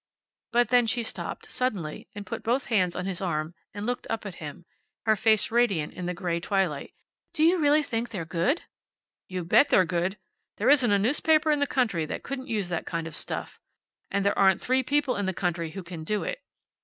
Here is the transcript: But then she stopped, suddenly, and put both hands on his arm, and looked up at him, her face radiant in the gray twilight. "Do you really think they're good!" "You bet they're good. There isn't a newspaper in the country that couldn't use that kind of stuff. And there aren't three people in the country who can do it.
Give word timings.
But 0.51 0.69
then 0.69 0.87
she 0.87 1.03
stopped, 1.03 1.47
suddenly, 1.51 2.07
and 2.15 2.25
put 2.25 2.41
both 2.41 2.65
hands 2.73 2.95
on 2.95 3.05
his 3.05 3.21
arm, 3.21 3.53
and 3.71 3.85
looked 3.85 4.07
up 4.09 4.25
at 4.25 4.33
him, 4.41 4.65
her 5.05 5.15
face 5.15 5.51
radiant 5.51 5.93
in 5.93 6.07
the 6.07 6.15
gray 6.15 6.39
twilight. 6.39 6.95
"Do 7.35 7.43
you 7.43 7.59
really 7.59 7.83
think 7.83 8.09
they're 8.09 8.25
good!" 8.25 8.63
"You 9.27 9.43
bet 9.45 9.69
they're 9.69 9.85
good. 9.85 10.17
There 10.57 10.71
isn't 10.71 10.91
a 10.91 10.97
newspaper 10.97 11.51
in 11.51 11.59
the 11.59 11.67
country 11.67 12.07
that 12.07 12.23
couldn't 12.23 12.47
use 12.47 12.69
that 12.69 12.87
kind 12.87 13.05
of 13.05 13.15
stuff. 13.15 13.59
And 14.09 14.25
there 14.25 14.39
aren't 14.39 14.59
three 14.59 14.81
people 14.81 15.17
in 15.17 15.27
the 15.27 15.35
country 15.35 15.69
who 15.69 15.83
can 15.83 16.03
do 16.03 16.23
it. 16.23 16.41